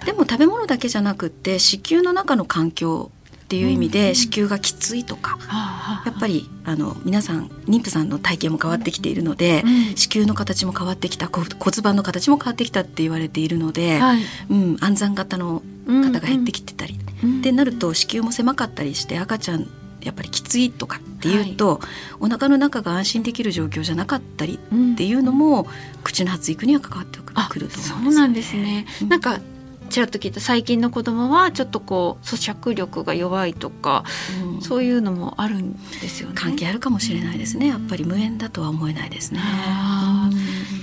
[0.07, 3.11] でも食べ物だけじゃなくって子宮の中の環境
[3.45, 5.39] っていう意味で子宮がきついとか、
[6.05, 9.97] やっぱりあの皆さん妊婦さんの体型も変わってきているので、うん。
[9.97, 14.21] 子宮の形も変わってきたこ骨盤の形も変わってきたって言われているので、はい。
[14.51, 19.67] うん、安産型の方が減ってきてたり、うんってなると子宮も狭かったりして赤ちゃん
[20.03, 21.81] やっぱりきついとかっていうと、
[22.21, 25.67] お腹の中が安心できる状況じゃなかったりうんっていうのも
[26.05, 29.09] 口の発育には関わってあくると思そうなんですね、うん。
[29.09, 29.41] なんか
[29.89, 34.05] ちらっと聞いた最近の子供はちょっとこう咀嚼力が弱いとか、
[34.55, 34.63] うん。
[34.63, 36.35] そういうのもあるんですよね。
[36.37, 37.69] 関係あるかもしれないですね。
[37.69, 39.41] やっぱり無縁だとは思えないですね。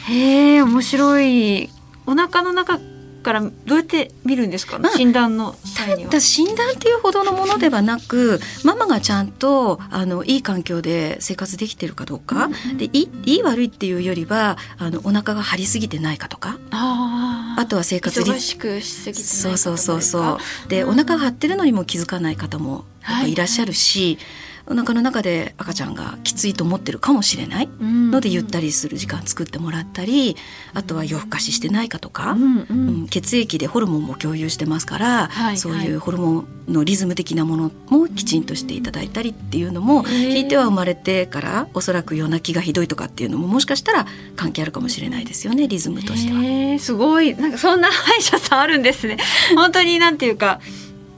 [0.07, 1.69] へえ面白い。
[2.05, 2.79] お腹の中
[3.25, 6.19] からどうやって見るんですか、まあ診断の際には。
[6.19, 20.88] 診断っていうほどのものではなくママがちゃんとあのいい環境で生活できてるかどうか、でいいいい悪いっていうよりはあのお腹が張りすぎてないかとかあとは生活リ忙しくしすぎてそうそうそうそうで、う。
[20.88, 22.85] んお腹が張ってるのにも気づかない方も
[23.25, 24.19] いらっしゃるし、
[24.67, 30.36] お腹の中で赤ちゃんがきついと思ってるかもしれないのでゆったりする時間作ってもらったり
[30.73, 46.80] あとは夜更かししてないかとか、うんううんん血液でホルモンも共有してますから、はいそういうホルモンのリズム的なものもきちんとしていただいたりっていうのもひいては生まれてからおそらく夜泣きがひどいとかっていうのももしかしたら関係あるかもしれないですよねリズムとしては。
[46.80, 47.36] すごい。
[47.36, 49.17] なんかそんな歯医者さんあるんですね。
[49.56, 50.60] 本当になんていうか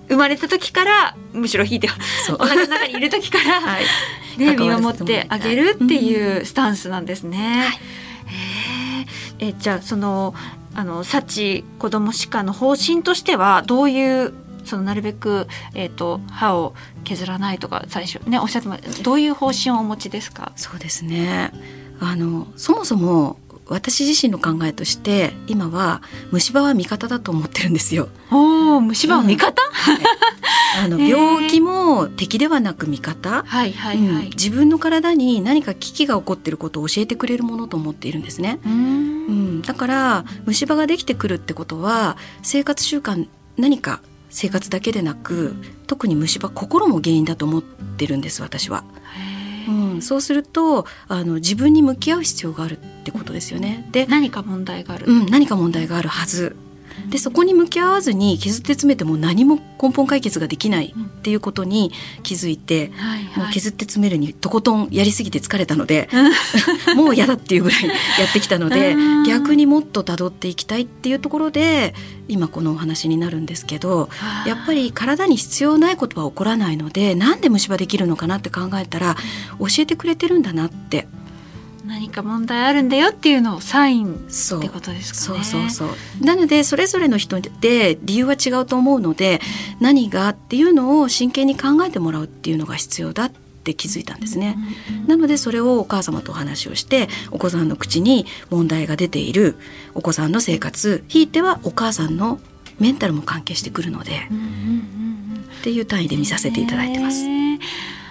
[0.10, 1.90] 生まれた時からむしろ引いて
[2.40, 3.86] お腹の中にいる時から、 はい。
[4.38, 5.26] ね、見守って。
[5.30, 7.70] あげるっていうスタンスなんですね。
[8.28, 10.34] へええじゃあその
[10.74, 14.34] あの幸子ども歯科の方針としてはどういう
[14.66, 20.52] そのなるべく、えー、と歯を削らないとか最初ねおっしゃってまどういう方針をお持ちですか？
[20.56, 21.52] そうですね。
[22.00, 23.38] あのそもそも
[23.70, 26.02] 私自身の考えとして今は
[26.32, 28.10] 虫歯は味方だと思ってるんですよ。
[28.32, 29.62] おお虫歯を味方、
[30.82, 31.10] あの へー。
[31.10, 34.16] 病気も敵ではなく味方、はいはいうん。
[34.16, 34.30] はい。
[34.30, 38.60] 自分の体に何か危機が起こっていることを教えてくれるものと思っているんですね。
[38.66, 38.76] うーん。
[39.28, 43.28] うん、だから虫歯ができてくるってことは生活習慣
[43.58, 45.56] 何か生活だけでなく
[45.88, 48.84] 特に虫歯心も原因だと思ってるんです私は。
[49.14, 49.37] へー
[49.68, 53.88] うん、そうするとあの自分に向き合う必要があるってことですよね。
[53.92, 56.56] で、何か問題がある、うん、何か問題があるはず。
[57.10, 61.92] でそこに向き合わずに削って詰めても何も根本解決ができないっていうことに
[62.24, 63.44] 気づいて、はいはい。
[63.46, 66.10] もう削って詰めるにとことんやりすぎて疲れたので
[66.96, 67.92] もう嫌だっていうぐらいや
[68.30, 69.24] ってきたのでうん。
[69.24, 71.94] 逆にもっと辿っていきたいっていうところで
[72.28, 74.10] 今このお話になるんですけど
[74.46, 79.16] やっぱり体に必要ないことは起こらないのでなんで虫歯できるのかなって考えたら
[79.60, 81.08] 教えてくれてるんだなって
[81.88, 85.44] 何か問題あるんだよっていうのをサインそうってことですかそうね。
[85.44, 89.40] そうそうなのでそれぞれの人で理由は違うと思うので
[89.80, 93.32] 何がっていうのを真剣に考えてもらうっていうのが必要だっ
[93.64, 94.58] て気づいたんですね。
[95.08, 99.56] なのでそれをお母様とお話をしてお子さんの口に問題が出ている
[99.96, 102.40] お子さんの生活ひいてはお母さんの
[102.80, 104.12] メンタルも関係してくるので
[105.60, 107.26] っていう単位で見させていただいてます。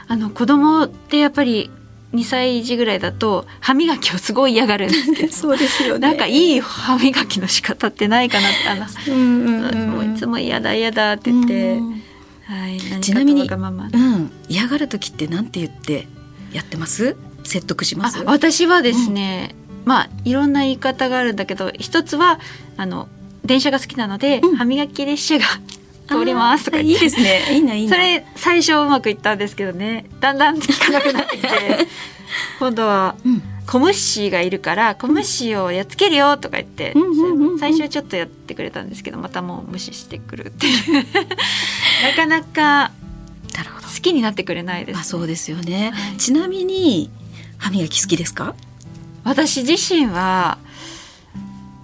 [0.09, 1.71] あの子供ってやっぱり
[2.17, 5.33] 2歳児ぐらいだと歯磨きをすごい嫌がるんですけど。
[5.35, 12.03] そうですよなんかいい歯磨きの仕方ってないかなってあの、うんうんうんもういつも嫌だ嫌だって言って、うん
[12.47, 16.09] はい、何ちなみにうん、嫌がる時ってなんて言って
[16.53, 17.17] やってます？
[17.45, 18.19] 説得します？
[18.19, 22.39] あ私はですね、まあいろんな言い方があるんだけど一つは
[22.77, 23.09] あの
[23.45, 24.57] 電車が好きなので、うん。
[24.57, 25.45] 歯磨き列車が
[26.09, 27.43] 通りますとかいいですね。
[27.53, 30.07] いいないいなそれ最初うまくいったんですけどね。
[30.21, 31.37] だんだん効かなくなって。
[31.37, 31.49] き て
[32.59, 33.43] 今度はうん。
[33.67, 36.95] 小虫がいるから小虫をやっつけるよとか言って、
[37.59, 41.05] 最初はちょっとやってくれたんですけどまたもう無視してくるっていう。
[42.07, 42.93] なかなか
[43.53, 46.17] 好きになってくれないです、まあそうですよね、はい。
[46.17, 47.11] ちなみに
[47.59, 48.55] 歯磨き好きですか？
[49.25, 50.59] 私自身は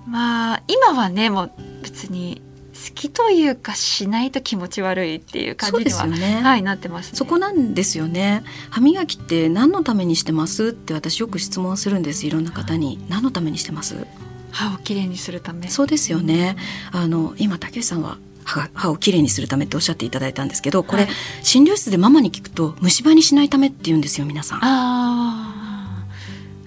[0.07, 2.52] まあ今はねもう別に好
[2.93, 8.45] きというかしないと気持ち悪いっていう感じには、ね、はいなってます、ね、そこなんですよね。
[8.71, 13.05] 歯磨きって何のためにしてますって私よく質問するんですいろんな方に。
[13.09, 14.07] 何のためにしてます？
[14.51, 15.69] 歯をきれいにするため。
[15.69, 16.57] そうですよね。
[16.93, 21.13] あの今竹内さんは歯が歯をきれいにするためっておっしゃっていただいたんですけどこれ、はい。
[21.43, 26.07] 診療室でママに聞くと虫歯にしないためって言うんですよ皆さん、ああ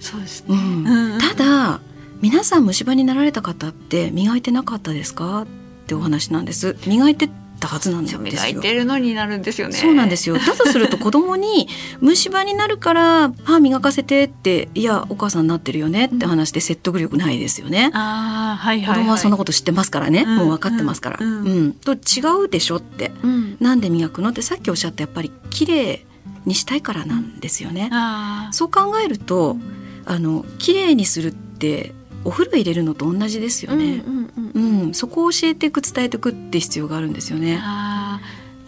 [0.00, 1.18] そうですね、うんうん。
[1.20, 1.80] ただ
[2.22, 5.46] 皆さん虫歯になられた方って磨いてなかったですか？
[5.86, 6.76] ってお話なんです。
[6.86, 8.20] 磨いてたはずなんですよ。
[8.20, 9.74] 磨いてるのになるんですよね。
[9.74, 10.36] そうなんですよ。
[10.36, 11.68] だとすると子供に
[12.00, 21.66] 虫歯になるから歯磨かせてっていやお母さんなってるよねって話で説得力ないですよね、ああはい子はい、はい、供はそんなこと知ってますからね、うんもう分かってますから、ううん。
[21.68, 21.72] ん。
[21.72, 21.96] と違
[22.44, 23.12] うでしょって。
[23.22, 23.56] うん。
[23.60, 24.30] なんで磨くの？
[24.30, 26.04] ってさっきおっしゃったやっぱり綺麗
[26.44, 29.56] にしたいからなんですよね、あそう考えると
[30.04, 31.94] あの綺麗にするって
[32.26, 34.94] お風呂入れるのと同じですあよね、うんうんうんうん。
[34.94, 37.60] そこを教えていく伝えていくって必要があるんですよね。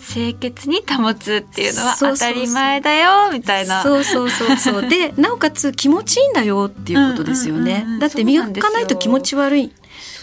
[0.00, 3.82] 清潔に保つっていうのは当たり前だよみたいな。
[3.82, 4.88] そうそうそうそう。
[4.88, 9.72] でなおかつ気持ちいいんだよっていうことですよね、だって磨かないと気持ち悪い。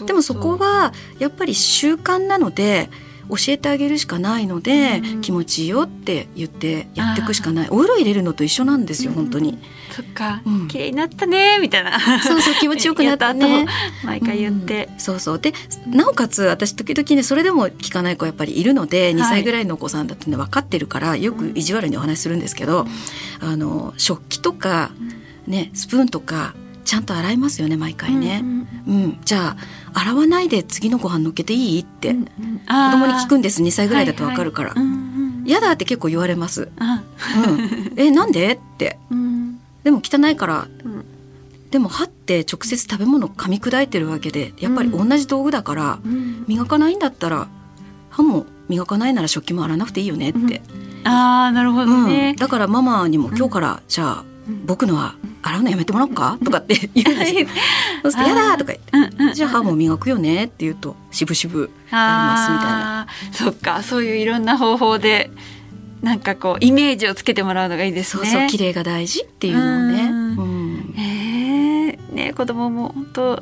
[0.06, 2.89] でもそこはやっぱり習慣なので
[3.30, 7.69] 教えてあげるしかないので、うん気持ちいいよって言ってやっていくしかない。
[7.69, 9.60] お風呂入れるのと一緒なんですよ本当に、
[9.96, 10.68] そっか、うん。
[10.68, 12.00] 綺麗になったねみたいな。
[12.22, 13.66] そうそう気持ちよくなったね。
[14.04, 15.40] 毎回言って、うんそうそう。
[15.40, 15.54] で
[15.88, 22.86] なおかつ私時々ねそれでも聞かない子やっぱりいるので、2歳ぐらいのお子さんだってね分かってるからよく意地悪にお話しするんですけど、
[23.39, 24.91] あの食器とか、
[25.48, 28.41] ね、スプーンとかちゃんと洗いますよね毎回ね。
[28.43, 29.56] うんうんじゃ
[29.93, 31.82] あ洗わないで次のご飯のっけていい？
[31.82, 32.26] って、うんうん。
[32.60, 33.64] 子供に聞くんです。
[33.64, 34.88] 2歳ぐらいだと分かるから、はいはい。
[34.88, 34.96] うんう
[35.43, 35.43] ん。
[35.48, 36.70] 嫌だって結構言われます。
[36.80, 37.04] あ。
[37.48, 38.54] うん、えなんで？
[38.54, 39.00] って。
[39.10, 39.24] うん
[39.86, 41.06] でも汚いからうん。
[41.72, 46.44] でも歯って直接食べ物を噛み砕いてるわけでやっぱり同じ道具だから、うん。
[46.48, 47.48] 磨かないんだったら
[48.10, 50.62] 歯も磨かないなら食器も洗わなくていいよねって、
[51.04, 52.08] あーなるほどうん。
[52.08, 54.66] ね、だからママにも今日からじゃあうん。
[54.66, 57.48] 僕のは洗うのやめてもらおうかとかって 言うんですよ。
[58.04, 59.18] そうすると「やだ!」とか言って。
[59.20, 63.08] うんうん「じゃあ歯も磨くよね」って言うとしぶしぶやりますみたいな。
[63.32, 65.30] そっかそういういろんな方法で
[66.02, 68.26] なんかこうイメージをつけてもらうのがいいですね。
[68.26, 70.04] そうそう綺麗が大事っていうのをね。
[70.04, 73.39] うんえね子供も本当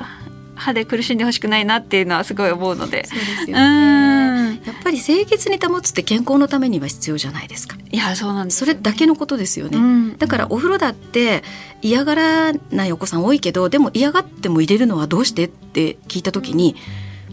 [0.56, 3.06] 歯で苦しんでほしくないなっていうのはすごい思うので。
[3.06, 4.62] そうですようんね。
[4.66, 7.76] やっぱり清潔に保つって健康のためには必要じゃないですか。
[7.92, 9.78] いやそうなんですそれだけのことですよね。
[9.78, 11.44] うんだからお風呂だって
[11.82, 16.76] 嫌がらないお子さん多いけどでも嫌がっても入れるのはどうしてって聞いた時に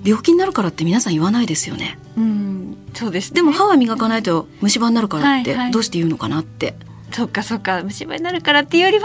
[0.05, 1.99] 病気になるからって皆さん言わないですよね。
[2.17, 6.75] うんそうですねでも歯は磨かないと虫歯になるからってはいはいどうして言うのかなって。
[7.13, 9.05] そっかそっか虫歯になるからっていうよりは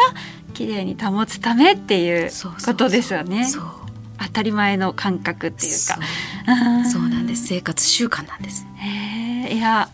[0.53, 3.45] 綺麗に保つためっていうそうそうそうことですよね。
[3.45, 3.63] そう
[4.17, 6.05] 当たり前の感覚っていうそうか。
[6.89, 8.65] そうなんです生活習慣なんです。
[8.75, 9.89] へえいや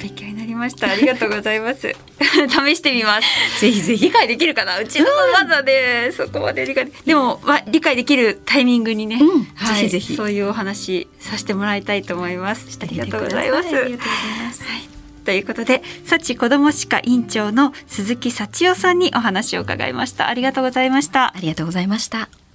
[0.00, 0.90] 勉強になりました。
[0.90, 1.94] ありがとうございます。
[2.48, 3.60] 試してみます。
[3.60, 4.78] ぜひぜ理解できるかな？
[4.78, 9.44] うちのまだね、そこまで理解ででもわ理解できるタイミングにね、うん。
[9.54, 9.80] はい。
[9.80, 10.16] ぜひぜひ。
[10.16, 12.78] そういうお話させてもらいたいと思います。
[12.80, 13.68] ありがとうございます。
[13.68, 13.98] ありがとうござい
[14.46, 14.98] ます。
[15.24, 20.28] ということで幸子ども歯科院長の鈴木幸代さんにお話を伺いました。
[20.28, 21.34] ありがとうございました。
[21.36, 22.47] ありがとうございました。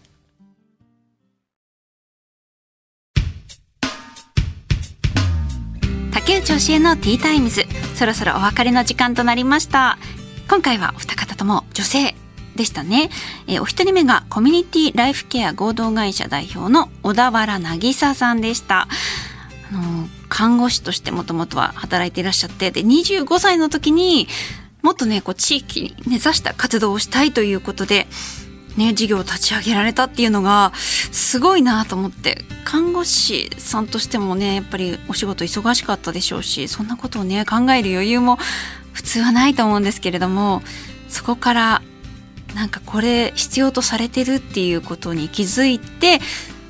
[6.14, 7.64] 竹内教えのティータイムズ。
[7.96, 9.98] そろそろお別れの時間となりました。
[10.48, 12.16] 今回はお二方とも女性
[12.56, 13.10] でしたね、
[13.48, 18.88] えーお一人目がコミュニティライフケア合同会社代表の小田原渚さんでした。
[19.72, 24.28] あの看護師としてもともとは働いていらっしゃってで25歳の時に
[24.84, 28.08] もっとねこう地域に根ざした活動をしたいということで
[28.78, 38.38] ね、事業を立ち上げられたっていうのがすごいなと思って看護師さんとしてもねやっぱりお仕事忙しかったでしょうしそんなことをね考える余裕も
[38.94, 40.62] 普通はないと思うんですけれども
[41.08, 41.82] そこから
[42.56, 46.20] なんかこれ必要とされてるっていうことに気づいて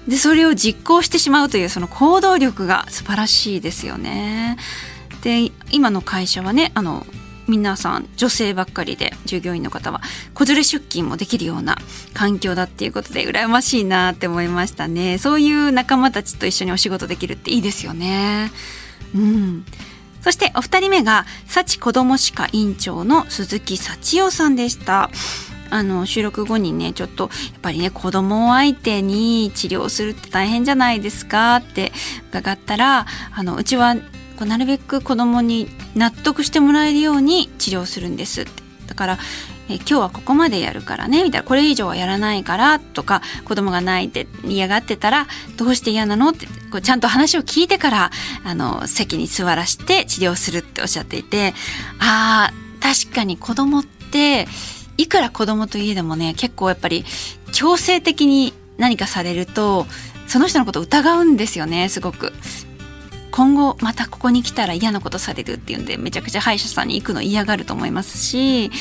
[0.08, 4.58] でそれを実行してしまうというその行動力が素晴らしいですよね。
[5.22, 7.06] で今の会社はねあの
[7.48, 10.02] 皆さん女性ばっかりで従業員の方は
[10.34, 11.78] 子連れ出勤もできるような
[12.14, 15.18] 環境だっていうことで羨ましいなって思いましたね。
[15.18, 18.52] そういう仲間たちと一緒にお仕事できるっていいですよね。
[19.16, 19.66] うん。
[20.22, 25.10] そしてお二人目が幸子ども歯科院長の鈴木幸代さんでした。
[25.70, 31.92] あの収録後にねちょっとやっぱりね子供を相手に治療するって大変じゃないですかって
[32.30, 33.96] 伺ったらあのうちは
[34.46, 38.46] なるべく子供に納得してもらえるように治療するんです
[38.88, 39.18] だから
[39.70, 45.28] え今日はここまでやるからねみたいなこれ以上はやらないからとか子供が泣いて嫌がってたら
[45.58, 48.12] どうして嫌なのってこうちゃんと話を聞いてから
[48.44, 51.54] あの席に座らして治療するっておっしゃっていて
[52.00, 54.48] あー確かに子供って
[54.98, 57.06] いくら子供といえどもね結構やっぱり
[57.54, 59.86] 強制的に何かされると
[60.28, 62.34] その人のことを疑うんですよねすごく。
[63.34, 68.72] 今後またここに来たら嫌なことされるっていうんでめちゃくちゃ歯医者さんに行くの嫌がると思いますし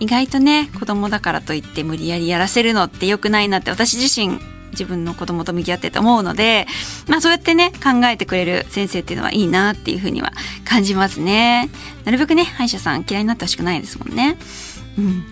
[0.00, 4.40] 意外とね子供だからといって無理やりやらせるのって良くないなって私自身
[4.72, 6.66] 自分の子供と向き合ってて思うので
[7.06, 10.32] まあそうやってね考えてくれる先生っていうのはいいなっていうふうには
[10.64, 11.70] 感じますね。
[12.04, 14.36] なるべくね歯医者さん嫌いになってほしくないですもんね。
[14.98, 15.24] うん。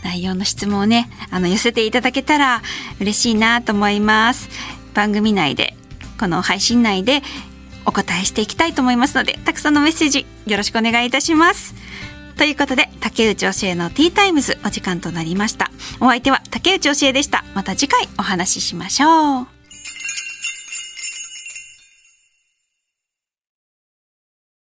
[0.04, 2.62] 内容の質問をね、あの寄せていただけたら
[3.00, 4.50] 嬉しいなと思います。
[4.94, 5.76] 番組内で、
[6.20, 7.24] この配信内で
[7.86, 11.76] お答えしていきたいと思いますのでたくさんのメッセージよろしくお願いいたします。
[12.38, 15.72] ということで竹内教えのティータイムズお時間となりました。
[16.00, 17.44] お相手は竹内教えでした。
[17.54, 19.53] また次回お話ししましょう。